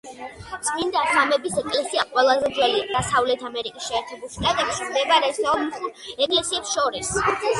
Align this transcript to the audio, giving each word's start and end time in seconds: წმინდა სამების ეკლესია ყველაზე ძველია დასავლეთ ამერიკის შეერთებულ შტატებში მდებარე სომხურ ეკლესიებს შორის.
წმინდა 0.67 1.01
სამების 1.09 1.57
ეკლესია 1.61 2.05
ყველაზე 2.13 2.47
ძველია 2.55 2.87
დასავლეთ 2.95 3.45
ამერიკის 3.51 3.89
შეერთებულ 3.91 4.31
შტატებში 4.37 4.89
მდებარე 4.89 5.29
სომხურ 5.41 6.09
ეკლესიებს 6.27 6.73
შორის. 6.79 7.13